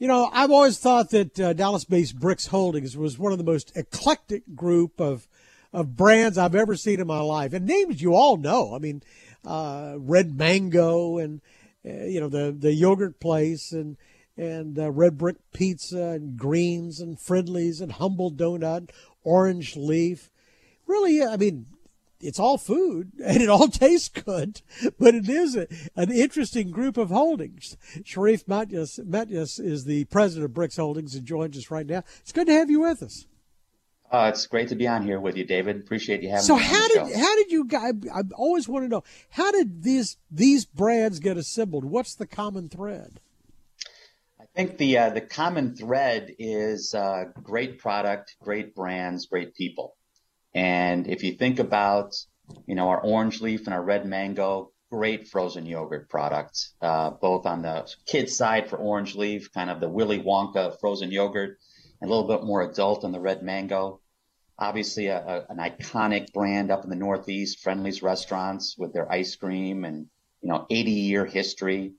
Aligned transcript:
You 0.00 0.08
know, 0.08 0.30
I've 0.32 0.50
always 0.50 0.78
thought 0.78 1.10
that 1.10 1.38
uh, 1.38 1.52
Dallas-based 1.52 2.18
Brix 2.18 2.48
Holdings 2.48 2.96
was 2.96 3.18
one 3.18 3.32
of 3.32 3.38
the 3.38 3.44
most 3.44 3.76
eclectic 3.76 4.42
group 4.56 4.98
of 4.98 5.28
of 5.74 5.94
brands 5.94 6.38
I've 6.38 6.54
ever 6.54 6.74
seen 6.74 7.00
in 7.00 7.06
my 7.06 7.20
life, 7.20 7.52
and 7.52 7.66
names 7.66 8.00
you 8.00 8.14
all 8.14 8.38
know. 8.38 8.74
I 8.74 8.78
mean, 8.78 9.02
uh, 9.44 9.96
Red 9.98 10.38
Mango 10.38 11.18
and 11.18 11.42
uh, 11.86 12.04
you 12.04 12.18
know 12.18 12.30
the 12.30 12.50
the 12.50 12.72
yogurt 12.72 13.20
place 13.20 13.72
and 13.72 13.98
and 14.38 14.78
uh, 14.78 14.90
Red 14.90 15.18
Brick 15.18 15.36
Pizza 15.52 16.02
and 16.02 16.34
Greens 16.38 16.98
and 17.00 17.20
Friendly's 17.20 17.82
and 17.82 17.92
Humble 17.92 18.32
Donut, 18.32 18.88
Orange 19.22 19.76
Leaf. 19.76 20.30
Really, 20.86 21.22
I 21.22 21.36
mean, 21.36 21.66
it's 22.20 22.38
all 22.38 22.58
food 22.58 23.12
and 23.24 23.42
it 23.42 23.48
all 23.48 23.68
tastes 23.68 24.08
good, 24.08 24.62
but 24.98 25.14
it 25.14 25.28
is 25.28 25.56
a, 25.56 25.66
an 25.96 26.10
interesting 26.10 26.70
group 26.70 26.96
of 26.96 27.10
holdings. 27.10 27.76
Sherif 28.02 28.44
Mityas, 28.44 29.00
Mityas 29.04 29.58
is 29.58 29.84
the 29.84 30.04
president 30.06 30.44
of 30.44 30.52
Brix 30.52 30.76
Holdings 30.76 31.14
and 31.14 31.26
joins 31.26 31.56
us 31.56 31.70
right 31.70 31.86
now. 31.86 32.02
It's 32.20 32.32
good 32.32 32.46
to 32.46 32.52
have 32.52 32.70
you 32.70 32.80
with 32.80 33.02
us. 33.02 33.26
Uh, 34.10 34.28
it's 34.32 34.46
great 34.46 34.68
to 34.68 34.74
be 34.74 34.88
on 34.88 35.04
here 35.04 35.20
with 35.20 35.36
you, 35.36 35.44
David. 35.44 35.76
Appreciate 35.76 36.20
you 36.22 36.30
having 36.30 36.42
so 36.42 36.56
me. 36.56 36.62
So 36.62 36.68
how 36.68 36.88
did 36.88 37.16
how 37.16 37.36
did 37.36 37.52
you 37.52 37.64
guys? 37.64 37.92
I 38.12 38.22
always 38.34 38.68
want 38.68 38.84
to 38.84 38.88
know 38.88 39.04
how 39.30 39.52
did 39.52 39.84
these 39.84 40.16
these 40.30 40.64
brands 40.64 41.20
get 41.20 41.36
assembled? 41.36 41.84
What's 41.84 42.16
the 42.16 42.26
common 42.26 42.68
thread? 42.68 43.20
I 44.40 44.44
think 44.56 44.78
the 44.78 44.98
uh, 44.98 45.10
the 45.10 45.20
common 45.20 45.76
thread 45.76 46.34
is 46.40 46.92
uh, 46.92 47.26
great 47.40 47.78
product, 47.78 48.34
great 48.42 48.74
brands, 48.74 49.26
great 49.26 49.54
people. 49.54 49.94
And 50.54 51.06
if 51.06 51.22
you 51.22 51.32
think 51.32 51.58
about, 51.58 52.14
you 52.66 52.74
know, 52.74 52.88
our 52.88 53.00
orange 53.00 53.40
leaf 53.40 53.66
and 53.66 53.74
our 53.74 53.82
red 53.82 54.06
mango, 54.06 54.72
great 54.90 55.28
frozen 55.28 55.66
yogurt 55.66 56.08
products, 56.08 56.74
uh, 56.82 57.10
both 57.10 57.46
on 57.46 57.62
the 57.62 57.88
kid 58.06 58.28
side 58.28 58.68
for 58.68 58.76
orange 58.76 59.14
leaf, 59.14 59.52
kind 59.52 59.70
of 59.70 59.80
the 59.80 59.88
Willy 59.88 60.20
Wonka 60.20 60.78
frozen 60.80 61.12
yogurt, 61.12 61.58
and 62.00 62.10
a 62.10 62.12
little 62.14 62.28
bit 62.28 62.44
more 62.44 62.62
adult 62.62 63.04
on 63.04 63.12
the 63.12 63.20
red 63.20 63.42
mango. 63.42 64.00
Obviously, 64.58 65.06
a, 65.06 65.18
a, 65.18 65.46
an 65.48 65.58
iconic 65.58 66.32
brand 66.32 66.70
up 66.70 66.84
in 66.84 66.90
the 66.90 66.96
Northeast, 66.96 67.60
Friendly's 67.60 68.02
Restaurants 68.02 68.76
with 68.76 68.92
their 68.92 69.10
ice 69.10 69.36
cream 69.36 69.84
and, 69.84 70.06
you 70.42 70.48
know, 70.48 70.66
80 70.68 70.90
year 70.90 71.24
history. 71.24 71.92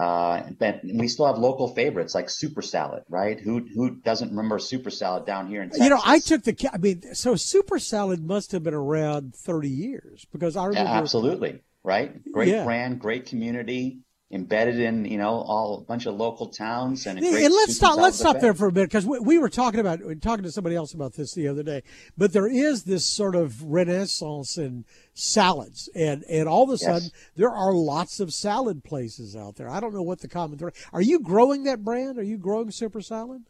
Uh, 0.00 0.42
but 0.58 0.80
we 0.82 1.06
still 1.06 1.26
have 1.26 1.38
local 1.38 1.68
favorites 1.74 2.14
like 2.14 2.30
Super 2.30 2.62
Salad, 2.62 3.02
right? 3.08 3.38
Who 3.38 3.60
who 3.74 3.96
doesn't 3.96 4.30
remember 4.30 4.58
Super 4.58 4.90
Salad 4.90 5.26
down 5.26 5.48
here 5.48 5.62
in 5.62 5.68
Texas? 5.68 5.84
You 5.84 5.90
know, 5.90 6.00
I 6.02 6.18
took 6.18 6.44
the. 6.44 6.70
I 6.72 6.78
mean, 6.78 7.14
so 7.14 7.36
Super 7.36 7.78
Salad 7.78 8.24
must 8.24 8.52
have 8.52 8.62
been 8.62 8.74
around 8.74 9.34
thirty 9.34 9.68
years 9.68 10.26
because 10.32 10.56
I 10.56 10.64
remember. 10.66 10.90
Yeah, 10.90 10.96
absolutely, 10.96 11.62
right? 11.84 12.10
Great 12.32 12.48
yeah. 12.48 12.64
brand, 12.64 13.00
great 13.00 13.26
community 13.26 14.00
embedded 14.32 14.80
in 14.80 15.04
you 15.04 15.18
know 15.18 15.42
all 15.42 15.78
a 15.78 15.80
bunch 15.82 16.06
of 16.06 16.14
local 16.14 16.46
towns 16.46 17.06
and, 17.06 17.18
and 17.18 17.54
let's 17.54 17.76
stop 17.76 17.98
let's 17.98 18.18
stop 18.18 18.40
there 18.40 18.54
for 18.54 18.68
a 18.68 18.72
minute 18.72 18.88
because 18.88 19.04
we, 19.04 19.18
we, 19.18 19.38
were 19.38 19.50
talking 19.50 19.78
about 19.78 20.00
talking 20.22 20.42
to 20.42 20.50
somebody 20.50 20.74
else 20.74 20.94
about 20.94 21.12
this 21.12 21.34
the 21.34 21.46
other 21.46 21.62
day 21.62 21.82
but 22.16 22.32
there 22.32 22.46
is 22.46 22.84
this 22.84 23.04
sort 23.04 23.34
of 23.34 23.62
renaissance 23.62 24.56
in 24.56 24.86
salads 25.12 25.90
and 25.94 26.24
and 26.30 26.48
all 26.48 26.62
of 26.62 26.70
a 26.70 26.78
sudden 26.78 27.02
yes. 27.02 27.30
there 27.36 27.50
are 27.50 27.74
lots 27.74 28.20
of 28.20 28.32
salad 28.32 28.82
places 28.82 29.36
out 29.36 29.56
there. 29.56 29.68
I 29.68 29.80
don't 29.80 29.92
know 29.92 30.02
what 30.02 30.20
the 30.20 30.28
common 30.28 30.58
thread 30.58 30.74
are 30.94 31.02
you 31.02 31.20
growing 31.20 31.64
that 31.64 31.84
brand? 31.84 32.18
Are 32.18 32.22
you 32.22 32.38
growing 32.38 32.70
super 32.70 33.02
salad? 33.02 33.42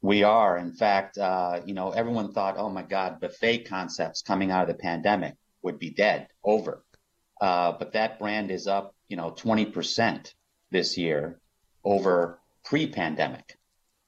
We 0.00 0.22
are. 0.22 0.56
In 0.56 0.72
fact 0.72 1.18
uh, 1.18 1.60
you 1.66 1.74
know 1.74 1.90
everyone 1.90 2.32
thought 2.32 2.54
oh 2.56 2.70
my 2.70 2.82
god 2.82 3.20
buffet 3.20 3.66
concepts 3.66 4.22
coming 4.22 4.50
out 4.50 4.62
of 4.62 4.68
the 4.68 4.82
pandemic 4.82 5.34
would 5.60 5.78
be 5.78 5.90
dead 5.90 6.28
over. 6.42 6.82
Uh, 7.42 7.72
but 7.78 7.92
that 7.92 8.18
brand 8.18 8.50
is 8.50 8.66
up 8.66 8.94
you 9.10 9.16
know, 9.16 9.32
20% 9.32 10.32
this 10.70 10.96
year 10.96 11.38
over 11.84 12.38
pre-pandemic 12.64 13.58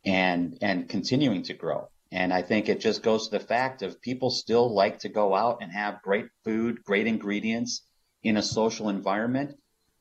and 0.05 0.59
and 0.63 0.89
continuing 0.89 1.43
to 1.43 1.55
grow. 1.55 1.89
And 2.13 2.33
I 2.33 2.43
think 2.43 2.69
it 2.69 2.81
just 2.81 3.03
goes 3.03 3.29
to 3.29 3.39
the 3.39 3.45
fact 3.45 3.83
of 3.83 4.01
people 4.01 4.31
still 4.31 4.73
like 4.73 5.01
to 5.01 5.09
go 5.09 5.35
out 5.35 5.59
and 5.61 5.73
have 5.73 6.03
great 6.03 6.27
food, 6.45 6.85
great 6.85 7.07
ingredients 7.07 7.83
in 8.23 8.37
a 8.37 8.43
social 8.43 8.89
environment 8.89 9.57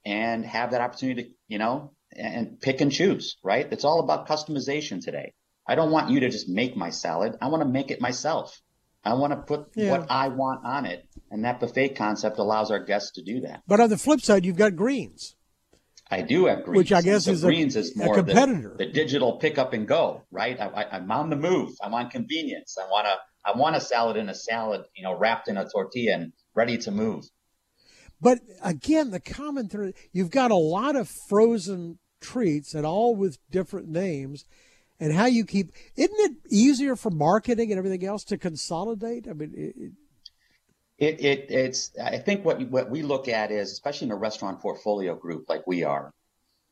and 0.05 0.45
have 0.45 0.71
that 0.71 0.81
opportunity 0.81 1.23
to, 1.23 1.29
you 1.47 1.57
know, 1.57 1.93
and 2.15 2.59
pick 2.59 2.81
and 2.81 2.91
choose, 2.91 3.37
right? 3.43 3.67
It's 3.71 3.85
all 3.85 4.01
about 4.01 4.27
customization 4.27 5.01
today. 5.03 5.33
I 5.67 5.75
don't 5.75 5.91
want 5.91 6.09
you 6.09 6.19
to 6.21 6.29
just 6.29 6.49
make 6.49 6.75
my 6.75 6.89
salad. 6.89 7.37
I 7.41 7.47
want 7.47 7.63
to 7.63 7.69
make 7.69 7.91
it 7.91 8.01
myself. 8.01 8.59
I 9.03 9.15
want 9.15 9.33
to 9.33 9.37
put 9.37 9.71
yeah. 9.75 9.91
what 9.91 10.11
I 10.11 10.27
want 10.27 10.63
on 10.65 10.85
it, 10.85 11.07
and 11.31 11.43
that 11.45 11.59
buffet 11.59 11.95
concept 11.95 12.37
allows 12.37 12.69
our 12.69 12.79
guests 12.79 13.11
to 13.13 13.23
do 13.23 13.41
that. 13.41 13.63
But 13.67 13.79
on 13.79 13.89
the 13.89 13.97
flip 13.97 14.21
side, 14.21 14.45
you've 14.45 14.57
got 14.57 14.75
greens. 14.75 15.35
I 16.09 16.21
do 16.21 16.45
have 16.45 16.63
greens, 16.65 16.77
which 16.77 16.91
I 16.91 17.01
guess 17.01 17.25
so 17.25 17.31
is 17.31 17.41
greens 17.41 17.75
a, 17.75 17.79
is 17.79 17.95
more 17.95 18.13
a 18.13 18.23
competitor. 18.23 18.75
The, 18.77 18.85
the, 18.85 18.91
digital 18.91 19.37
pick 19.37 19.57
up 19.57 19.73
and 19.73 19.87
go, 19.87 20.23
right? 20.29 20.59
I, 20.59 20.97
am 20.97 21.09
on 21.09 21.29
the 21.29 21.37
move. 21.37 21.71
I'm 21.81 21.93
on 21.93 22.09
convenience. 22.09 22.77
I 22.77 22.85
want 22.89 23.07
to. 23.07 23.13
I 23.43 23.57
want 23.57 23.75
a 23.75 23.81
salad 23.81 24.17
in 24.17 24.29
a 24.29 24.35
salad, 24.35 24.83
you 24.93 25.03
know, 25.03 25.17
wrapped 25.17 25.47
in 25.47 25.57
a 25.57 25.67
tortilla 25.67 26.13
and 26.13 26.33
ready 26.53 26.77
to 26.79 26.91
move. 26.91 27.25
But 28.19 28.39
again, 28.61 29.09
the 29.09 29.19
common 29.19 29.67
thread: 29.67 29.93
you've 30.11 30.29
got 30.29 30.51
a 30.51 30.55
lot 30.55 30.95
of 30.95 31.09
frozen 31.27 31.97
treats, 32.19 32.75
and 32.75 32.85
all 32.85 33.15
with 33.15 33.39
different 33.49 33.87
names 33.87 34.45
and 35.01 35.11
how 35.11 35.25
you 35.25 35.43
keep 35.43 35.73
isn't 35.97 36.19
it 36.19 36.37
easier 36.49 36.95
for 36.95 37.09
marketing 37.09 37.71
and 37.71 37.77
everything 37.77 38.05
else 38.05 38.23
to 38.23 38.37
consolidate? 38.37 39.27
I 39.27 39.33
mean 39.33 39.53
it, 39.57 39.91
it, 40.97 41.25
it 41.25 41.51
it's 41.51 41.91
i 42.01 42.17
think 42.19 42.45
what 42.45 42.61
what 42.69 42.89
we 42.89 43.01
look 43.01 43.27
at 43.27 43.51
is 43.51 43.71
especially 43.71 44.07
in 44.07 44.13
a 44.13 44.17
restaurant 44.17 44.61
portfolio 44.61 45.15
group 45.15 45.49
like 45.49 45.65
we 45.65 45.83
are 45.83 46.13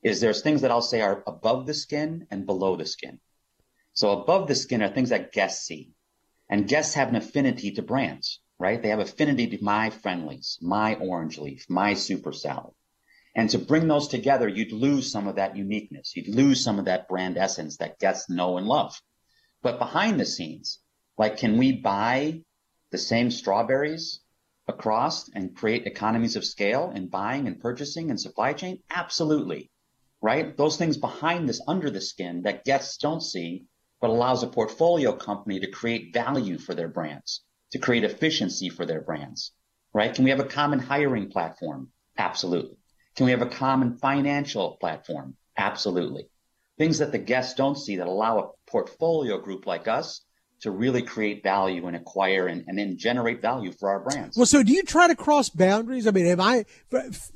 is 0.03 0.21
there's 0.21 0.41
things 0.41 0.61
that 0.61 0.71
i'll 0.71 0.81
say 0.81 1.01
are 1.01 1.23
above 1.27 1.65
the 1.65 1.73
skin 1.73 2.27
and 2.31 2.45
below 2.45 2.77
the 2.77 2.85
skin. 2.85 3.19
So 3.93 4.11
above 4.21 4.47
the 4.47 4.55
skin 4.55 4.81
are 4.81 4.89
things 4.89 5.09
that 5.09 5.33
guests 5.33 5.65
see 5.65 5.91
and 6.49 6.67
guests 6.67 6.93
have 6.93 7.09
an 7.09 7.17
affinity 7.17 7.71
to 7.71 7.81
brands 7.81 8.39
right? 8.59 8.81
They 8.81 8.89
have 8.89 8.99
affinity 8.99 9.47
to 9.47 9.63
my 9.63 9.89
Friendly's 9.89 10.59
my 10.61 10.95
orange 10.95 11.39
leaf 11.39 11.65
my 11.67 11.95
super 11.95 12.31
salad 12.31 12.75
and 13.39 13.49
to 13.51 13.57
bring 13.57 13.87
those 13.87 14.09
together, 14.09 14.49
you'd 14.49 14.73
lose 14.73 15.09
some 15.09 15.25
of 15.25 15.37
that 15.37 15.55
uniqueness. 15.55 16.13
You'd 16.13 16.35
lose 16.35 16.61
some 16.61 16.77
of 16.77 16.83
that 16.85 17.07
brand 17.07 17.37
essence 17.37 17.77
that 17.77 17.97
guests 17.97 18.29
know 18.29 18.57
and 18.57 18.67
love. 18.67 19.01
But 19.61 19.79
behind 19.79 20.19
the 20.19 20.25
scenes, 20.25 20.79
like, 21.17 21.37
can 21.37 21.57
we 21.57 21.71
buy 21.71 22.41
the 22.91 22.97
same 22.97 23.31
strawberries 23.31 24.19
across 24.67 25.29
and 25.29 25.55
create 25.55 25.87
economies 25.87 26.35
of 26.35 26.43
scale 26.43 26.91
in 26.93 27.07
buying 27.07 27.47
and 27.47 27.61
purchasing 27.61 28.09
and 28.09 28.19
supply 28.19 28.51
chain? 28.51 28.83
Absolutely. 28.89 29.71
Right? 30.21 30.57
Those 30.57 30.75
things 30.75 30.97
behind 30.97 31.47
this, 31.47 31.61
under 31.65 31.89
the 31.89 32.01
skin 32.01 32.41
that 32.41 32.65
guests 32.65 32.97
don't 32.97 33.23
see, 33.23 33.67
but 34.01 34.09
allows 34.09 34.43
a 34.43 34.47
portfolio 34.47 35.13
company 35.13 35.61
to 35.61 35.71
create 35.71 36.13
value 36.13 36.57
for 36.57 36.75
their 36.75 36.89
brands, 36.89 37.41
to 37.71 37.79
create 37.79 38.03
efficiency 38.03 38.67
for 38.67 38.85
their 38.85 38.99
brands. 38.99 39.53
Right? 39.93 40.13
Can 40.13 40.25
we 40.25 40.31
have 40.31 40.41
a 40.41 40.55
common 40.59 40.79
hiring 40.79 41.29
platform? 41.29 41.93
Absolutely. 42.17 42.75
Can 43.15 43.25
we 43.25 43.31
have 43.31 43.41
a 43.41 43.47
common 43.47 43.97
financial 43.97 44.77
platform? 44.79 45.35
Absolutely. 45.57 46.29
Things 46.77 46.99
that 46.99 47.11
the 47.11 47.17
guests 47.17 47.55
don't 47.55 47.77
see 47.77 47.97
that 47.97 48.07
allow 48.07 48.39
a 48.39 48.71
portfolio 48.71 49.39
group 49.39 49.65
like 49.65 49.87
us 49.87 50.21
to 50.61 50.71
really 50.71 51.01
create 51.01 51.41
value 51.41 51.87
and 51.87 51.95
acquire 51.95 52.47
and, 52.47 52.65
and 52.67 52.77
then 52.77 52.97
generate 52.97 53.41
value 53.41 53.71
for 53.71 53.89
our 53.89 53.99
brands. 53.99 54.35
Well, 54.35 54.45
so 54.45 54.63
do 54.63 54.73
you 54.73 54.83
try 54.83 55.07
to 55.07 55.15
cross 55.15 55.49
boundaries? 55.49 56.07
I 56.07 56.11
mean, 56.11 56.25
am 56.25 56.41
I 56.41 56.65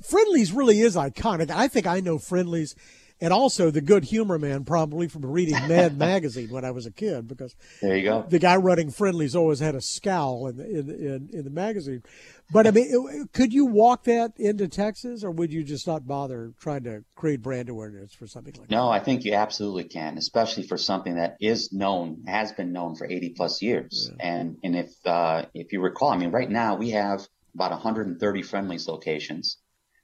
Friendly's 0.01 0.51
really 0.51 0.79
is 0.79 0.95
iconic. 0.95 1.50
I 1.50 1.67
think 1.67 1.88
I 1.88 2.00
know 2.00 2.17
Friendly's 2.17 2.75
and 3.23 3.31
also 3.31 3.72
the 3.72 3.79
good 3.79 4.03
humor 4.03 4.38
man 4.38 4.66
probably 4.66 5.07
from 5.07 5.25
reading 5.25 5.53
Mad 5.67 5.97
magazine 5.97 6.50
when 6.50 6.66
I 6.66 6.72
was 6.72 6.85
a 6.85 6.91
kid 6.91 7.25
because 7.25 7.56
there 7.81 7.95
you 7.95 8.03
go. 8.03 8.25
The 8.28 8.38
guy 8.38 8.57
running 8.57 8.91
Friendly's 8.91 9.34
always 9.34 9.59
had 9.59 9.75
a 9.75 9.81
scowl 9.81 10.47
in 10.47 10.57
the, 10.57 10.66
in, 10.69 10.89
in, 10.89 11.29
in 11.31 11.44
the 11.45 11.50
magazine. 11.50 12.03
But 12.51 12.67
I 12.67 12.72
mean, 12.72 13.29
could 13.31 13.53
you 13.53 13.66
walk 13.66 14.03
that 14.03 14.33
into 14.35 14.67
Texas, 14.67 15.23
or 15.23 15.31
would 15.31 15.53
you 15.53 15.63
just 15.63 15.88
not 15.88 16.06
bother 16.06 16.51
trying 16.59 16.83
to 16.83 17.06
create 17.16 17.41
brand 17.41 17.69
awareness 17.69 18.13
for 18.13 18.28
something 18.28 18.53
like 18.57 18.69
no, 18.69 18.78
that? 18.78 18.83
No, 18.83 18.89
I 18.89 19.00
think 19.00 19.23
you 19.23 19.33
absolutely 19.33 19.85
can, 19.85 20.17
especially 20.17 20.63
for 20.63 20.78
something 20.78 21.16
that 21.16 21.38
is 21.39 21.71
known, 21.71 22.24
has 22.27 22.51
been 22.51 22.74
known 22.74 22.95
for 22.95 23.09
80 23.09 23.30
plus 23.38 23.62
years. 23.62 24.12
Yeah. 24.19 24.33
And 24.33 24.57
and 24.65 24.75
if 24.75 24.92
uh, 25.06 25.45
if 25.53 25.71
you 25.71 25.81
recall, 25.81 26.09
I 26.09 26.18
mean, 26.18 26.31
right 26.31 26.50
now 26.50 26.75
we 26.75 26.89
have 26.89 27.25
about 27.56 27.71
130 27.71 28.42
Friendly's 28.42 28.88
locations 28.89 29.57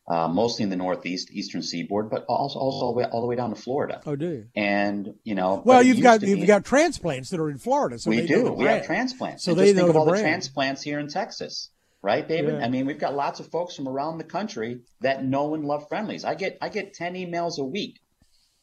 uh, 0.10 0.28
mostly 0.28 0.64
in 0.64 0.70
the 0.70 0.76
Northeast, 0.76 1.30
Eastern 1.32 1.62
Seaboard, 1.62 2.10
but 2.10 2.26
also 2.28 2.58
also 2.58 2.86
all 2.86 2.94
the 2.94 2.98
way, 2.98 3.06
all 3.06 3.22
the 3.22 3.28
way 3.28 3.36
down 3.36 3.52
to 3.52 3.56
Florida. 3.56 4.02
Oh, 4.06 4.16
do 4.16 4.30
you? 4.30 4.46
And 4.56 5.14
you 5.24 5.36
know, 5.36 5.62
well, 5.64 5.84
you've 5.84 6.02
got 6.02 6.24
you've 6.24 6.40
be, 6.40 6.46
got 6.48 6.66
transplants 6.66 7.30
that 7.30 7.40
are 7.40 7.50
in 7.50 7.60
Florida. 7.60 8.00
So 8.00 8.10
we 8.10 8.26
do. 8.26 8.52
We 8.52 8.66
have 8.66 8.86
transplants. 8.86 9.44
So 9.44 9.52
and 9.52 9.60
they 9.60 9.74
know 9.74 9.82
think 9.82 9.86
the 9.86 9.90
of 9.92 9.96
all 9.98 10.06
brand. 10.06 10.26
the 10.26 10.30
transplants 10.30 10.82
here 10.82 11.00
in 11.00 11.08
Texas, 11.10 11.70
right, 12.02 12.28
David? 12.28 12.56
Yeah. 12.56 12.66
I 12.66 12.70
mean, 12.70 12.88
we've 12.88 13.00
got 13.00 13.14
lots 13.14 13.40
of 13.40 13.52
folks 13.52 13.76
from 13.76 13.88
around 13.88 14.18
the 14.18 14.24
country 14.24 14.82
that 15.02 15.24
know 15.24 15.54
and 15.54 15.64
love 15.64 15.88
Friendly's. 15.90 16.26
I 16.26 16.34
get 16.34 16.58
I 16.60 16.70
get 16.70 16.94
ten 16.96 17.14
emails 17.14 17.60
a 17.60 17.64
week 17.64 18.00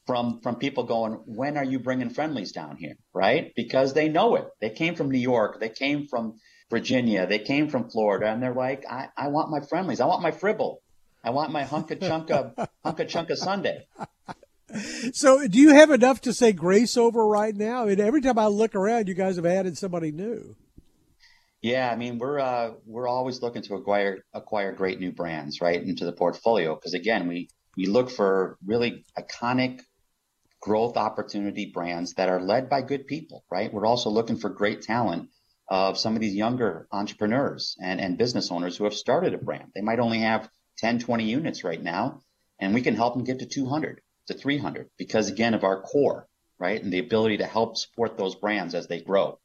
from 0.06 0.40
from 0.40 0.56
people 0.56 0.84
going, 0.84 1.12
when 1.26 1.56
are 1.56 1.64
you 1.64 1.78
bringing 1.78 2.10
Friendly's 2.10 2.52
down 2.52 2.76
here, 2.76 2.96
right? 3.14 3.52
Because 3.54 3.92
they 3.92 4.08
know 4.08 4.34
it. 4.34 4.48
They 4.60 4.70
came 4.70 4.96
from 4.96 5.10
New 5.10 5.18
York. 5.18 5.60
They 5.60 5.68
came 5.68 6.06
from 6.08 6.34
Virginia. 6.70 7.26
They 7.26 7.38
came 7.38 7.68
from 7.68 7.88
Florida, 7.88 8.26
and 8.26 8.42
they're 8.42 8.54
like, 8.54 8.84
I, 8.90 9.08
I 9.16 9.28
want 9.28 9.50
my 9.50 9.60
Friendly's. 9.60 10.00
I 10.00 10.06
want 10.06 10.22
my 10.22 10.32
Fribble. 10.32 10.78
I 11.26 11.30
want 11.30 11.50
my 11.50 11.64
hunka 11.64 11.98
chunka 11.98 12.54
hunka 12.84 13.04
chunka 13.04 13.36
sundae. 13.36 13.80
so, 15.12 15.46
do 15.48 15.58
you 15.58 15.70
have 15.74 15.90
enough 15.90 16.20
to 16.20 16.32
say 16.32 16.52
grace 16.52 16.96
over 16.96 17.26
right 17.26 17.54
now? 17.54 17.82
I 17.82 17.86
mean, 17.86 18.00
every 18.00 18.20
time 18.20 18.38
I 18.38 18.46
look 18.46 18.76
around, 18.76 19.08
you 19.08 19.14
guys 19.14 19.34
have 19.34 19.44
added 19.44 19.76
somebody 19.76 20.12
new. 20.12 20.54
Yeah, 21.60 21.90
I 21.90 21.96
mean, 21.96 22.18
we're 22.18 22.38
uh, 22.38 22.74
we're 22.86 23.08
always 23.08 23.42
looking 23.42 23.62
to 23.62 23.74
acquire 23.74 24.18
acquire 24.32 24.72
great 24.72 25.00
new 25.00 25.10
brands 25.10 25.60
right 25.60 25.82
into 25.82 26.04
the 26.04 26.12
portfolio 26.12 26.76
because 26.76 26.94
again, 26.94 27.26
we 27.26 27.48
we 27.76 27.86
look 27.86 28.08
for 28.08 28.56
really 28.64 29.04
iconic 29.18 29.80
growth 30.60 30.96
opportunity 30.96 31.72
brands 31.74 32.14
that 32.14 32.28
are 32.28 32.40
led 32.40 32.70
by 32.70 32.82
good 32.82 33.08
people, 33.08 33.44
right? 33.50 33.72
We're 33.72 33.86
also 33.86 34.10
looking 34.10 34.36
for 34.36 34.48
great 34.48 34.82
talent 34.82 35.30
of 35.68 35.98
some 35.98 36.14
of 36.14 36.20
these 36.20 36.34
younger 36.34 36.86
entrepreneurs 36.92 37.76
and, 37.82 38.00
and 38.00 38.16
business 38.16 38.52
owners 38.52 38.76
who 38.76 38.84
have 38.84 38.94
started 38.94 39.34
a 39.34 39.38
brand. 39.38 39.72
They 39.74 39.80
might 39.80 39.98
only 39.98 40.20
have 40.20 40.48
10, 40.78 41.00
20 41.00 41.24
units 41.24 41.64
right 41.64 41.82
now, 41.82 42.20
and 42.58 42.74
we 42.74 42.82
can 42.82 42.94
help 42.94 43.14
them 43.14 43.24
get 43.24 43.40
to 43.40 43.46
200 43.46 44.00
to 44.26 44.34
300 44.34 44.90
because 44.96 45.30
again 45.30 45.54
of 45.54 45.64
our 45.64 45.82
core, 45.82 46.28
right? 46.58 46.82
And 46.82 46.92
the 46.92 46.98
ability 46.98 47.38
to 47.38 47.46
help 47.46 47.76
support 47.76 48.16
those 48.16 48.34
brands 48.34 48.74
as 48.74 48.86
they 48.86 49.00
grow. 49.00 49.38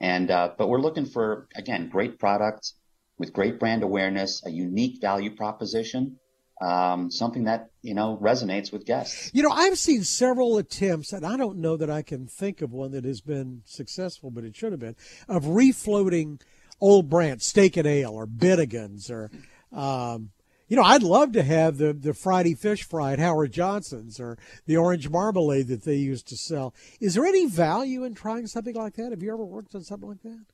And, 0.00 0.30
uh, 0.30 0.50
but 0.58 0.68
we're 0.68 0.80
looking 0.80 1.06
for, 1.06 1.48
again, 1.54 1.88
great 1.88 2.18
products 2.18 2.74
with 3.18 3.32
great 3.32 3.58
brand 3.58 3.82
awareness, 3.82 4.42
a 4.44 4.50
unique 4.50 5.00
value 5.00 5.34
proposition, 5.34 6.18
um, 6.60 7.10
something 7.10 7.44
that 7.44 7.70
you 7.82 7.94
know 7.94 8.18
resonates 8.20 8.72
with 8.72 8.86
guests. 8.86 9.30
You 9.34 9.42
know, 9.42 9.50
I've 9.50 9.78
seen 9.78 10.04
several 10.04 10.58
attempts, 10.58 11.12
and 11.12 11.24
I 11.24 11.36
don't 11.36 11.58
know 11.58 11.76
that 11.76 11.90
I 11.90 12.02
can 12.02 12.26
think 12.26 12.62
of 12.62 12.72
one 12.72 12.92
that 12.92 13.04
has 13.04 13.20
been 13.20 13.62
successful, 13.64 14.30
but 14.30 14.44
it 14.44 14.56
should 14.56 14.72
have 14.72 14.80
been 14.80 14.96
of 15.28 15.44
refloating 15.44 16.40
old 16.80 17.08
brands, 17.08 17.46
Steak 17.46 17.76
and 17.76 17.86
Ale 17.86 18.12
or 18.12 18.26
Bennigan's, 18.26 19.10
or 19.10 19.30
um, 19.72 20.30
you 20.68 20.76
know, 20.76 20.82
I'd 20.82 21.02
love 21.02 21.32
to 21.32 21.42
have 21.42 21.78
the 21.78 21.92
the 21.92 22.14
Friday 22.14 22.54
fish 22.54 22.82
fry 22.82 23.12
at 23.12 23.18
Howard 23.18 23.52
Johnson's 23.52 24.18
or 24.20 24.38
the 24.66 24.76
orange 24.76 25.08
marmalade 25.08 25.68
that 25.68 25.84
they 25.84 25.96
used 25.96 26.28
to 26.28 26.36
sell. 26.36 26.74
Is 27.00 27.14
there 27.14 27.24
any 27.24 27.46
value 27.46 28.04
in 28.04 28.14
trying 28.14 28.46
something 28.46 28.74
like 28.74 28.94
that? 28.94 29.10
Have 29.10 29.22
you 29.22 29.32
ever 29.32 29.44
worked 29.44 29.74
on 29.74 29.82
something 29.82 30.08
like 30.08 30.22
that? 30.22 30.44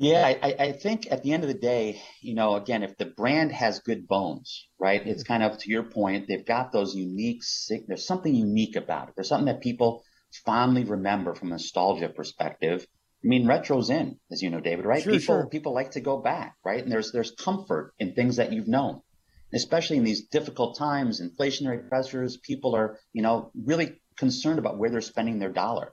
Yeah, 0.00 0.32
I, 0.42 0.54
I 0.58 0.72
think 0.72 1.12
at 1.12 1.22
the 1.22 1.34
end 1.34 1.42
of 1.42 1.48
the 1.48 1.58
day, 1.58 2.00
you 2.22 2.34
know, 2.34 2.54
again, 2.56 2.82
if 2.82 2.96
the 2.96 3.04
brand 3.04 3.52
has 3.52 3.80
good 3.80 4.08
bones, 4.08 4.66
right, 4.78 5.06
it's 5.06 5.24
kind 5.24 5.42
of 5.42 5.58
to 5.58 5.70
your 5.70 5.82
point, 5.82 6.26
they've 6.26 6.46
got 6.46 6.72
those 6.72 6.94
unique, 6.94 7.42
there's 7.86 8.06
something 8.06 8.34
unique 8.34 8.76
about 8.76 9.08
it. 9.08 9.14
There's 9.14 9.28
something 9.28 9.52
that 9.52 9.60
people 9.60 10.02
fondly 10.46 10.84
remember 10.84 11.34
from 11.34 11.48
a 11.48 11.50
nostalgia 11.50 12.08
perspective. 12.08 12.86
I 13.22 13.28
mean, 13.28 13.46
retro's 13.46 13.90
in, 13.90 14.18
as 14.32 14.40
you 14.40 14.48
know, 14.48 14.60
David, 14.60 14.86
right? 14.86 15.02
Sure, 15.02 15.12
people 15.12 15.20
sure. 15.20 15.46
people 15.48 15.74
like 15.74 15.90
to 15.90 16.00
go 16.00 16.16
back, 16.16 16.56
right? 16.64 16.82
And 16.82 16.90
there's 16.90 17.12
there's 17.12 17.32
comfort 17.32 17.92
in 17.98 18.14
things 18.14 18.36
that 18.36 18.54
you've 18.54 18.68
known, 18.68 19.02
especially 19.52 19.96
in 19.96 20.04
these 20.04 20.28
difficult 20.28 20.78
times, 20.78 21.20
inflationary 21.20 21.88
pressures. 21.88 22.36
People 22.36 22.74
are, 22.76 22.98
you 23.12 23.22
know, 23.22 23.50
really 23.54 24.00
concerned 24.16 24.58
about 24.58 24.78
where 24.78 24.90
they're 24.90 25.00
spending 25.00 25.38
their 25.38 25.52
dollar. 25.52 25.92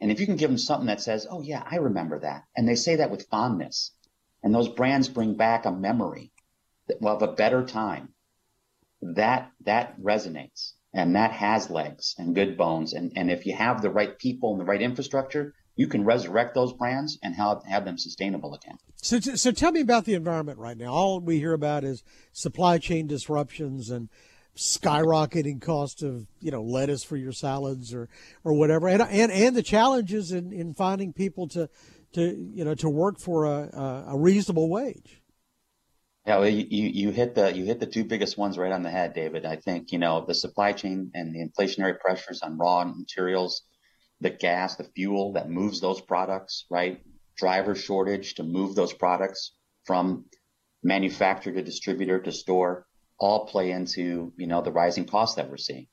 And 0.00 0.10
if 0.10 0.20
you 0.20 0.26
can 0.26 0.36
give 0.36 0.50
them 0.50 0.58
something 0.58 0.88
that 0.88 1.00
says, 1.00 1.26
oh, 1.30 1.40
yeah, 1.40 1.62
I 1.68 1.76
remember 1.76 2.20
that, 2.20 2.42
and 2.56 2.68
they 2.68 2.74
say 2.74 2.96
that 2.96 3.10
with 3.10 3.28
fondness, 3.30 3.92
and 4.42 4.54
those 4.54 4.68
brands 4.68 5.08
bring 5.08 5.36
back 5.36 5.64
a 5.64 5.72
memory 5.72 6.32
of 7.02 7.22
a 7.22 7.32
better 7.32 7.64
time, 7.64 8.10
that, 9.02 9.50
that 9.64 9.98
resonates 10.00 10.72
and 10.92 11.16
that 11.16 11.32
has 11.32 11.70
legs 11.70 12.14
and 12.18 12.34
good 12.34 12.56
bones. 12.56 12.92
And, 12.92 13.12
and 13.16 13.30
if 13.30 13.44
you 13.46 13.54
have 13.54 13.82
the 13.82 13.90
right 13.90 14.18
people 14.18 14.52
and 14.52 14.60
the 14.60 14.64
right 14.64 14.80
infrastructure, 14.80 15.54
you 15.76 15.86
can 15.86 16.04
resurrect 16.04 16.54
those 16.54 16.72
brands 16.72 17.18
and 17.22 17.34
have, 17.34 17.62
have 17.64 17.84
them 17.84 17.98
sustainable 17.98 18.54
again. 18.54 18.78
So, 18.96 19.20
so 19.20 19.52
tell 19.52 19.72
me 19.72 19.80
about 19.80 20.06
the 20.06 20.14
environment 20.14 20.58
right 20.58 20.76
now. 20.76 20.92
All 20.92 21.20
we 21.20 21.38
hear 21.38 21.52
about 21.52 21.84
is 21.84 22.02
supply 22.32 22.78
chain 22.78 23.06
disruptions 23.06 23.90
and 23.90 24.08
skyrocketing 24.56 25.60
cost 25.60 26.02
of 26.02 26.26
you 26.40 26.50
know 26.50 26.62
lettuce 26.62 27.04
for 27.04 27.18
your 27.18 27.30
salads 27.30 27.92
or 27.92 28.08
or 28.42 28.54
whatever 28.54 28.88
and 28.88 29.02
and, 29.02 29.30
and 29.30 29.54
the 29.54 29.62
challenges 29.62 30.32
in, 30.32 30.50
in 30.50 30.72
finding 30.72 31.12
people 31.12 31.46
to 31.46 31.68
to 32.14 32.34
you 32.54 32.64
know 32.64 32.74
to 32.74 32.88
work 32.88 33.20
for 33.20 33.44
a, 33.44 34.04
a 34.08 34.16
reasonable 34.16 34.70
wage 34.70 35.20
yeah 36.26 36.38
well, 36.38 36.48
you, 36.48 36.64
you 36.70 37.10
hit 37.10 37.34
the 37.34 37.54
you 37.54 37.66
hit 37.66 37.78
the 37.78 37.86
two 37.86 38.02
biggest 38.02 38.38
ones 38.38 38.56
right 38.56 38.72
on 38.72 38.82
the 38.82 38.90
head 38.90 39.12
david 39.12 39.44
i 39.44 39.56
think 39.56 39.92
you 39.92 39.98
know 39.98 40.24
the 40.26 40.34
supply 40.34 40.72
chain 40.72 41.10
and 41.12 41.34
the 41.34 41.46
inflationary 41.46 42.00
pressures 42.00 42.40
on 42.40 42.56
raw 42.56 42.82
materials 42.82 43.62
the 44.20 44.30
gas 44.30 44.76
the 44.76 44.84
fuel 44.84 45.34
that 45.34 45.50
moves 45.50 45.80
those 45.80 46.00
products 46.00 46.64
right 46.70 47.02
driver 47.36 47.74
shortage 47.74 48.34
to 48.34 48.42
move 48.42 48.74
those 48.74 48.92
products 48.92 49.52
from 49.84 50.24
manufacturer 50.82 51.52
to 51.52 51.62
distributor 51.62 52.20
to 52.20 52.32
store 52.32 52.86
all 53.18 53.46
play 53.46 53.70
into, 53.70 54.32
you 54.36 54.46
know, 54.46 54.62
the 54.62 54.72
rising 54.72 55.06
costs 55.06 55.36
that 55.36 55.50
we're 55.50 55.56
seeing. 55.56 55.86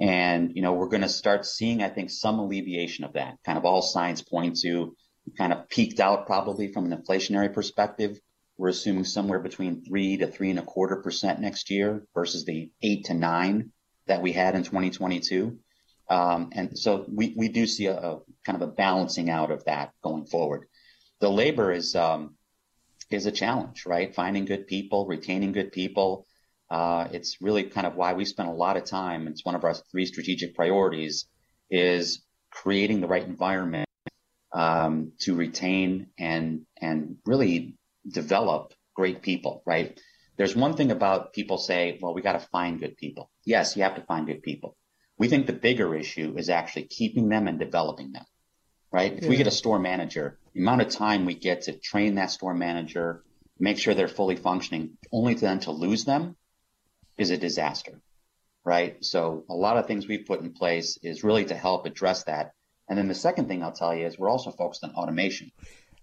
And, 0.00 0.52
you 0.54 0.62
know, 0.62 0.74
we're 0.74 0.88
going 0.88 1.02
to 1.02 1.08
start 1.08 1.46
seeing, 1.46 1.82
I 1.82 1.88
think, 1.88 2.10
some 2.10 2.38
alleviation 2.38 3.04
of 3.04 3.14
that. 3.14 3.36
Kind 3.44 3.56
of 3.56 3.64
all 3.64 3.82
signs 3.82 4.22
point 4.22 4.58
to 4.62 4.94
kind 5.38 5.52
of 5.52 5.68
peaked 5.68 6.00
out 6.00 6.26
probably 6.26 6.72
from 6.72 6.90
an 6.90 7.02
inflationary 7.02 7.52
perspective. 7.52 8.18
We're 8.58 8.68
assuming 8.68 9.04
somewhere 9.04 9.38
between 9.38 9.84
three 9.84 10.18
to 10.18 10.26
three 10.26 10.50
and 10.50 10.58
a 10.58 10.62
quarter 10.62 10.96
percent 10.96 11.40
next 11.40 11.70
year 11.70 12.06
versus 12.14 12.44
the 12.44 12.70
eight 12.82 13.06
to 13.06 13.14
nine 13.14 13.72
that 14.06 14.22
we 14.22 14.32
had 14.32 14.54
in 14.54 14.62
2022. 14.62 15.58
Um, 16.08 16.50
and 16.52 16.78
so 16.78 17.04
we, 17.08 17.34
we 17.36 17.48
do 17.48 17.66
see 17.66 17.86
a, 17.86 17.96
a, 17.96 18.20
kind 18.44 18.62
of 18.62 18.68
a 18.68 18.72
balancing 18.72 19.28
out 19.30 19.50
of 19.50 19.64
that 19.64 19.92
going 20.02 20.26
forward. 20.26 20.66
The 21.20 21.30
labor 21.30 21.72
is, 21.72 21.94
um, 21.94 22.36
is 23.10 23.26
a 23.26 23.32
challenge, 23.32 23.86
right? 23.86 24.14
Finding 24.14 24.44
good 24.44 24.66
people, 24.66 25.06
retaining 25.06 25.52
good 25.52 25.72
people, 25.72 26.26
uh, 26.70 27.08
it's 27.12 27.40
really 27.40 27.64
kind 27.64 27.86
of 27.86 27.94
why 27.94 28.14
we 28.14 28.24
spend 28.24 28.48
a 28.48 28.52
lot 28.52 28.76
of 28.76 28.84
time. 28.84 29.28
It's 29.28 29.44
one 29.44 29.54
of 29.54 29.64
our 29.64 29.74
three 29.74 30.06
strategic 30.06 30.54
priorities 30.54 31.26
is 31.70 32.24
creating 32.50 33.00
the 33.00 33.06
right 33.06 33.22
environment 33.22 33.88
um, 34.52 35.12
to 35.20 35.34
retain 35.34 36.08
and 36.18 36.62
and 36.80 37.16
really 37.24 37.76
develop 38.08 38.72
great 38.94 39.22
people. 39.22 39.62
Right? 39.64 39.98
There's 40.36 40.56
one 40.56 40.74
thing 40.74 40.90
about 40.90 41.32
people 41.32 41.56
say, 41.56 41.98
well, 42.02 42.14
we 42.14 42.20
got 42.20 42.32
to 42.32 42.46
find 42.52 42.80
good 42.80 42.96
people. 42.96 43.30
Yes, 43.44 43.76
you 43.76 43.84
have 43.84 43.94
to 43.94 44.02
find 44.02 44.26
good 44.26 44.42
people. 44.42 44.76
We 45.18 45.28
think 45.28 45.46
the 45.46 45.52
bigger 45.52 45.94
issue 45.94 46.34
is 46.36 46.48
actually 46.48 46.84
keeping 46.84 47.28
them 47.28 47.48
and 47.48 47.58
developing 47.58 48.12
them. 48.12 48.24
Right? 48.92 49.12
If 49.12 49.24
yeah. 49.24 49.30
we 49.30 49.36
get 49.36 49.46
a 49.46 49.52
store 49.52 49.78
manager, 49.78 50.38
the 50.54 50.60
amount 50.60 50.82
of 50.82 50.88
time 50.88 51.26
we 51.26 51.34
get 51.34 51.62
to 51.62 51.72
train 51.72 52.14
that 52.14 52.30
store 52.30 52.54
manager, 52.54 53.22
make 53.58 53.78
sure 53.78 53.94
they're 53.94 54.08
fully 54.08 54.36
functioning, 54.36 54.96
only 55.12 55.34
then 55.34 55.60
to 55.60 55.70
lose 55.70 56.04
them 56.04 56.36
is 57.18 57.30
a 57.30 57.36
disaster, 57.36 58.00
right? 58.64 59.04
So 59.04 59.44
a 59.50 59.54
lot 59.54 59.76
of 59.76 59.86
things 59.86 60.06
we've 60.06 60.26
put 60.26 60.40
in 60.40 60.52
place 60.52 60.98
is 61.02 61.24
really 61.24 61.44
to 61.46 61.54
help 61.54 61.86
address 61.86 62.24
that. 62.24 62.52
And 62.88 62.98
then 62.98 63.08
the 63.08 63.14
second 63.14 63.48
thing 63.48 63.62
I'll 63.62 63.72
tell 63.72 63.94
you 63.94 64.06
is 64.06 64.18
we're 64.18 64.30
also 64.30 64.50
focused 64.50 64.84
on 64.84 64.90
automation. 64.92 65.50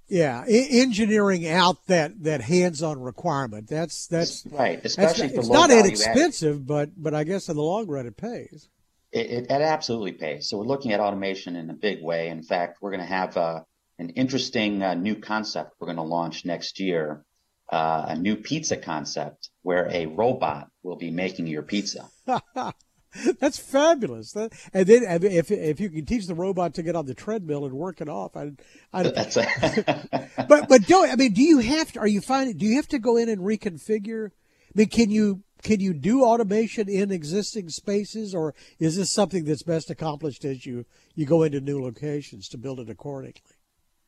Yeah, 0.07 0.43
engineering 0.47 1.47
out 1.47 1.87
that, 1.87 2.23
that 2.23 2.41
hands-on 2.41 2.99
requirement. 2.99 3.69
That's 3.69 4.05
that's 4.07 4.45
right, 4.47 4.79
especially 4.83 5.27
that's, 5.27 5.39
it's 5.39 5.49
not 5.49 5.71
inexpensive, 5.71 6.55
added. 6.55 6.67
but 6.67 6.89
but 6.97 7.13
I 7.13 7.23
guess 7.23 7.47
in 7.47 7.55
the 7.55 7.63
long 7.63 7.87
run 7.87 8.05
it 8.05 8.17
pays. 8.17 8.69
It, 9.13 9.29
it, 9.29 9.51
it, 9.51 9.61
absolutely 9.61 10.13
pays. 10.13 10.49
So 10.49 10.57
we're 10.57 10.65
looking 10.65 10.91
at 10.91 10.99
automation 10.99 11.55
in 11.55 11.69
a 11.69 11.73
big 11.73 12.01
way. 12.01 12.29
In 12.29 12.41
fact, 12.41 12.79
we're 12.81 12.91
going 12.91 13.01
to 13.01 13.05
have 13.05 13.37
uh, 13.37 13.61
an 13.99 14.09
interesting 14.09 14.81
uh, 14.81 14.95
new 14.95 15.15
concept 15.15 15.75
we're 15.79 15.87
going 15.87 15.97
to 15.97 16.03
launch 16.03 16.45
next 16.45 16.79
year 16.79 17.23
uh, 17.71 18.05
a 18.09 18.15
new 18.15 18.35
pizza 18.35 18.77
concept 18.77 19.49
where 19.61 19.89
a 19.91 20.05
robot 20.05 20.69
will 20.83 20.95
be 20.95 21.11
making 21.11 21.47
your 21.47 21.63
pizza. 21.63 22.09
That's 23.39 23.59
fabulous. 23.59 24.31
That, 24.33 24.53
and 24.73 24.87
then 24.87 25.03
if 25.23 25.51
if 25.51 25.79
you 25.79 25.89
can 25.89 26.05
teach 26.05 26.25
the 26.25 26.33
robot 26.33 26.73
to 26.75 26.83
get 26.83 26.95
on 26.95 27.05
the 27.05 27.13
treadmill 27.13 27.65
and 27.65 27.73
work 27.73 28.01
it 28.01 28.09
off, 28.09 28.35
I, 28.35 28.53
I 28.91 29.03
that's 29.09 29.37
a 29.37 30.29
but 30.49 30.67
but 30.67 30.87
do 30.87 31.05
I 31.05 31.15
mean 31.15 31.31
do 31.31 31.43
you 31.43 31.59
have 31.59 31.91
to? 31.91 31.99
Are 31.99 32.07
you 32.07 32.21
finding? 32.21 32.57
Do 32.57 32.65
you 32.65 32.77
have 32.77 32.87
to 32.87 32.97
go 32.97 33.17
in 33.17 33.29
and 33.29 33.39
reconfigure? 33.39 34.29
I 34.29 34.71
mean, 34.73 34.87
can 34.87 35.11
you 35.11 35.43
can 35.63 35.79
you 35.79 35.93
do 35.93 36.23
automation 36.23 36.89
in 36.89 37.11
existing 37.11 37.69
spaces, 37.69 38.35
or 38.35 38.53
is 38.79 38.97
this 38.97 39.09
something 39.09 39.45
that's 39.45 39.63
best 39.63 39.89
accomplished 39.89 40.45
as 40.45 40.65
you 40.65 40.85
you 41.15 41.25
go 41.25 41.43
into 41.43 41.61
new 41.61 41.81
locations 41.81 42.49
to 42.49 42.57
build 42.57 42.79
it 42.79 42.89
accordingly? 42.89 43.41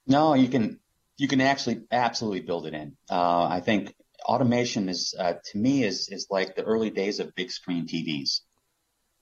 No, 0.05 0.33
you 0.33 0.49
can 0.49 0.79
you 1.17 1.27
can 1.27 1.41
actually 1.41 1.81
absolutely 1.91 2.41
build 2.41 2.67
it 2.67 2.73
in. 2.73 2.97
Uh, 3.09 3.45
I 3.45 3.61
think 3.61 3.95
automation 4.25 4.89
is, 4.89 5.15
uh, 5.17 5.33
to 5.51 5.57
me, 5.57 5.83
is 5.83 6.09
is 6.09 6.27
like 6.29 6.55
the 6.55 6.63
early 6.63 6.89
days 6.89 7.19
of 7.19 7.33
big 7.35 7.51
screen 7.51 7.87
TVs, 7.87 8.41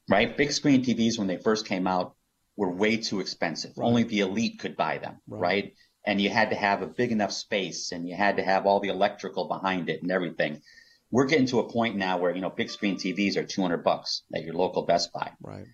right? 0.10 0.36
Big 0.36 0.52
screen 0.52 0.84
TVs 0.84 1.18
when 1.18 1.28
they 1.28 1.38
first 1.38 1.68
came 1.68 1.88
out 1.88 2.16
were 2.56 2.72
way 2.72 2.98
too 2.98 3.20
expensive. 3.20 3.74
Right. 3.78 3.86
Only 3.86 4.04
the 4.04 4.22
elite 4.22 4.60
could 4.60 4.75
buy 4.75 4.98
them, 4.98 5.18
right. 5.28 5.42
right? 5.42 5.74
And 6.06 6.20
you 6.20 6.30
had 6.30 6.50
to 6.50 6.56
have 6.56 6.82
a 6.82 6.88
big 6.88 7.12
enough 7.12 7.32
space, 7.32 7.92
and 7.92 8.08
you 8.08 8.16
had 8.16 8.38
to 8.38 8.44
have 8.44 8.66
all 8.66 8.80
the 8.80 8.90
electrical 8.90 9.48
behind 9.48 9.90
it 9.90 10.02
and 10.02 10.12
everything. 10.12 10.62
We're 11.13 11.25
getting 11.25 11.46
to 11.48 11.60
a 11.60 11.70
point 11.70 11.96
now 11.96 12.17
where 12.17 12.34
you 12.34 12.41
know 12.41 12.50
big 12.50 12.72
screen 12.72 12.96
TVs 12.96 13.38
are 13.38 13.43
200 13.43 13.84
bucks 13.84 14.24
at 14.36 14.43
your 14.43 14.55
local 14.55 14.82
Best 14.82 15.13
Buy. 15.13 15.32
Right. 15.43 15.67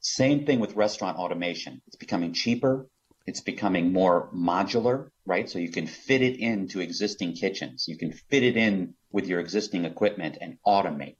Same 0.00 0.44
thing 0.44 0.58
with 0.58 0.74
restaurant 0.74 1.16
automation. 1.16 1.80
It's 1.86 1.94
becoming 1.94 2.32
cheaper. 2.32 2.88
It's 3.24 3.40
becoming 3.40 3.92
more 3.92 4.28
modular, 4.34 5.10
right? 5.24 5.48
So 5.48 5.60
you 5.60 5.70
can 5.70 5.86
fit 5.86 6.22
it 6.22 6.40
into 6.40 6.80
existing 6.80 7.34
kitchens. 7.34 7.84
You 7.86 7.96
can 7.98 8.10
fit 8.10 8.42
it 8.42 8.56
in 8.56 8.94
with 9.12 9.28
your 9.28 9.38
existing 9.38 9.84
equipment 9.84 10.38
and 10.40 10.58
automate. 10.66 11.18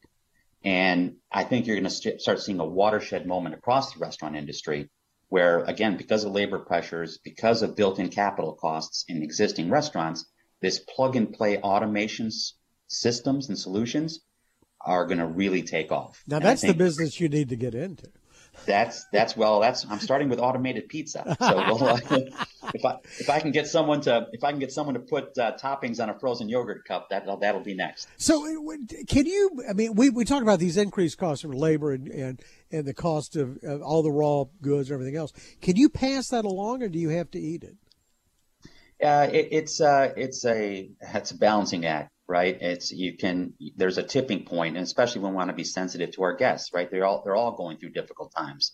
And 0.64 1.18
I 1.30 1.44
think 1.44 1.68
you're 1.68 1.76
going 1.76 1.84
to 1.84 1.90
st- 1.90 2.20
start 2.20 2.40
seeing 2.40 2.58
a 2.58 2.66
watershed 2.66 3.24
moment 3.24 3.54
across 3.54 3.92
the 3.92 4.00
restaurant 4.00 4.34
industry 4.34 4.90
where, 5.28 5.60
again, 5.60 5.96
because 5.96 6.24
of 6.24 6.32
labor 6.32 6.58
pressures, 6.58 7.18
because 7.22 7.62
of 7.62 7.76
built 7.76 8.00
in 8.00 8.08
capital 8.08 8.54
costs 8.54 9.04
in 9.06 9.22
existing 9.22 9.70
restaurants, 9.70 10.26
this 10.60 10.80
plug 10.80 11.14
and 11.14 11.32
play 11.32 11.58
automation 11.58 12.32
systems 12.90 13.48
and 13.48 13.58
solutions 13.58 14.20
are 14.80 15.06
going 15.06 15.18
to 15.18 15.26
really 15.26 15.62
take 15.62 15.92
off. 15.92 16.22
Now, 16.26 16.38
that's 16.38 16.62
the 16.62 16.74
business 16.74 17.20
you 17.20 17.28
need 17.28 17.50
to 17.50 17.56
get 17.56 17.74
into. 17.74 18.08
That's 18.66 19.06
that's 19.12 19.36
well. 19.36 19.60
That's 19.60 19.86
I'm 19.88 20.00
starting 20.00 20.28
with 20.28 20.40
automated 20.40 20.88
pizza. 20.88 21.36
So 21.40 21.56
we'll, 21.68 21.84
uh, 21.84 22.00
if 22.74 22.84
I 22.84 22.96
if 23.18 23.30
I 23.30 23.38
can 23.38 23.52
get 23.52 23.68
someone 23.68 24.00
to 24.02 24.26
if 24.32 24.42
I 24.42 24.50
can 24.50 24.58
get 24.58 24.72
someone 24.72 24.94
to 24.94 25.00
put 25.00 25.38
uh, 25.38 25.56
toppings 25.56 26.02
on 26.02 26.10
a 26.10 26.18
frozen 26.18 26.48
yogurt 26.48 26.84
cup, 26.84 27.10
that 27.10 27.24
that'll 27.40 27.60
be 27.62 27.74
next. 27.74 28.08
So 28.16 28.44
can 29.08 29.26
you? 29.26 29.62
I 29.68 29.72
mean, 29.72 29.94
we 29.94 30.10
we 30.10 30.24
talk 30.24 30.42
about 30.42 30.58
these 30.58 30.76
increased 30.76 31.16
costs 31.16 31.44
of 31.44 31.54
labor 31.54 31.92
and 31.92 32.08
and 32.08 32.40
and 32.72 32.84
the 32.84 32.92
cost 32.92 33.36
of, 33.36 33.58
of 33.62 33.82
all 33.82 34.02
the 34.02 34.10
raw 34.10 34.44
goods 34.60 34.90
and 34.90 34.94
everything 34.94 35.16
else. 35.16 35.32
Can 35.62 35.76
you 35.76 35.88
pass 35.88 36.28
that 36.28 36.44
along, 36.44 36.82
or 36.82 36.88
do 36.88 36.98
you 36.98 37.10
have 37.10 37.30
to 37.30 37.38
eat 37.38 37.62
it? 37.62 37.76
Uh, 39.02 39.28
it, 39.32 39.48
it's 39.52 39.80
uh, 39.80 40.12
it's 40.16 40.44
a 40.44 40.90
it's 41.00 41.30
a 41.30 41.38
balancing 41.38 41.86
act, 41.86 42.10
right? 42.30 42.56
It's 42.60 42.92
you 42.92 43.16
can 43.16 43.54
there's 43.76 43.98
a 43.98 44.04
tipping 44.04 44.44
point, 44.44 44.76
and 44.76 44.84
especially 44.84 45.22
when 45.22 45.32
we 45.32 45.36
want 45.36 45.50
to 45.50 45.56
be 45.56 45.64
sensitive 45.64 46.12
to 46.12 46.22
our 46.22 46.36
guests, 46.36 46.70
right? 46.72 46.88
They're 46.88 47.04
all 47.04 47.22
they're 47.24 47.34
all 47.34 47.56
going 47.56 47.78
through 47.78 47.90
difficult 47.90 48.32
times, 48.34 48.72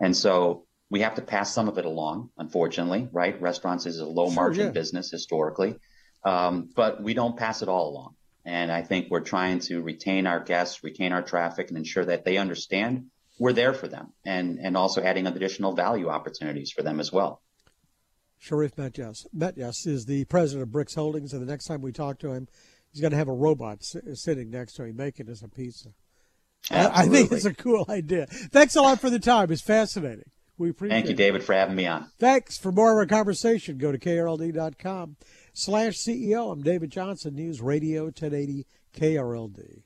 and 0.00 0.16
so 0.16 0.66
we 0.88 1.00
have 1.00 1.16
to 1.16 1.22
pass 1.22 1.52
some 1.52 1.68
of 1.68 1.78
it 1.78 1.84
along. 1.84 2.30
Unfortunately, 2.38 3.08
right? 3.12 3.38
Restaurants 3.42 3.86
is 3.86 3.98
a 3.98 4.06
low 4.06 4.26
sure, 4.26 4.36
margin 4.36 4.66
yeah. 4.66 4.70
business 4.70 5.10
historically, 5.10 5.74
um, 6.24 6.70
but 6.76 7.02
we 7.02 7.12
don't 7.12 7.36
pass 7.36 7.60
it 7.60 7.68
all 7.68 7.90
along. 7.90 8.14
And 8.44 8.70
I 8.70 8.82
think 8.82 9.08
we're 9.10 9.20
trying 9.20 9.58
to 9.60 9.82
retain 9.82 10.26
our 10.26 10.40
guests, 10.40 10.84
retain 10.84 11.12
our 11.12 11.22
traffic, 11.22 11.68
and 11.68 11.78
ensure 11.78 12.04
that 12.04 12.24
they 12.24 12.36
understand 12.36 13.06
we're 13.38 13.52
there 13.52 13.74
for 13.74 13.88
them, 13.88 14.12
and 14.24 14.60
and 14.60 14.76
also 14.76 15.02
adding 15.02 15.26
additional 15.26 15.74
value 15.74 16.08
opportunities 16.08 16.70
for 16.70 16.82
them 16.82 17.00
as 17.00 17.12
well. 17.12 17.42
Sherif 18.42 18.74
Mityas. 18.74 19.26
Mityas 19.36 19.86
is 19.86 20.06
the 20.06 20.24
president 20.24 20.68
of 20.68 20.68
Brix 20.70 20.96
Holdings, 20.96 21.32
and 21.32 21.40
the 21.40 21.50
next 21.50 21.66
time 21.66 21.80
we 21.80 21.92
talk 21.92 22.18
to 22.20 22.32
him, 22.32 22.48
he's 22.92 23.00
going 23.00 23.10
to 23.10 23.16
have 23.16 23.28
a 23.28 23.32
robot 23.32 23.78
sitting 23.82 24.50
next 24.50 24.74
to 24.74 24.84
him 24.84 24.96
making 24.96 25.30
us 25.30 25.42
a 25.42 25.48
pizza. 25.48 25.90
I 26.70 27.06
think 27.08 27.32
it's 27.32 27.44
a 27.44 27.54
cool 27.54 27.84
idea. 27.88 28.26
Thanks 28.26 28.76
a 28.76 28.82
lot 28.82 29.00
for 29.00 29.10
the 29.10 29.18
time. 29.18 29.50
It's 29.50 29.62
fascinating. 29.62 30.30
We 30.58 30.70
appreciate 30.70 30.96
Thank 30.96 31.08
you, 31.08 31.14
David, 31.14 31.42
for 31.42 31.54
having 31.54 31.74
me 31.74 31.86
on. 31.86 32.08
Thanks. 32.18 32.56
For 32.56 32.70
more 32.70 32.92
of 32.92 32.98
our 32.98 33.06
conversation, 33.06 33.78
go 33.78 33.90
to 33.90 33.98
krld.com 33.98 35.16
slash 35.52 35.94
CEO. 35.94 36.52
I'm 36.52 36.62
David 36.62 36.90
Johnson, 36.90 37.34
News 37.34 37.60
Radio 37.60 38.04
1080 38.04 38.66
KRLD. 38.94 39.82